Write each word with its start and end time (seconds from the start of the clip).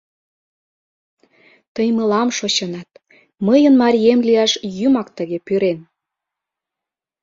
Тый 1.73 1.87
мылам 1.97 2.29
шочынат, 2.37 2.89
мыйын 3.47 3.73
марием 3.81 4.19
лияш 4.27 4.51
Юмак 4.87 5.07
тыге 5.17 5.37
пӱрен. 5.47 5.79